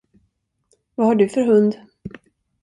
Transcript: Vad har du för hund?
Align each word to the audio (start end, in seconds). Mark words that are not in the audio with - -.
Vad 0.95 1.07
har 1.07 1.15
du 1.15 1.29
för 1.29 1.41
hund? 1.41 1.75